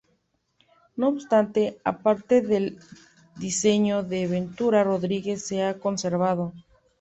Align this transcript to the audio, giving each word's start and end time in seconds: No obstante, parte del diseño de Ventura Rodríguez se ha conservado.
No 0.97 1.09
obstante, 1.09 1.77
parte 2.01 2.41
del 2.41 2.79
diseño 3.37 4.01
de 4.01 4.25
Ventura 4.25 4.83
Rodríguez 4.83 5.45
se 5.45 5.61
ha 5.63 5.77
conservado. 5.77 6.53